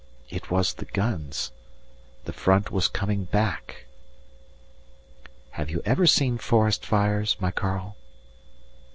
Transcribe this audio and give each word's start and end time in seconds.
It 0.31 0.49
was 0.49 0.73
the 0.73 0.85
guns! 0.85 1.51
The 2.25 2.33
front 2.33 2.71
was 2.71 2.87
coming 2.87 3.25
back. 3.25 3.85
Have 5.51 5.69
you 5.69 5.83
ever 5.85 6.07
seen 6.07 6.39
forest 6.39 6.83
fires, 6.83 7.37
my 7.39 7.51
Karl? 7.51 7.95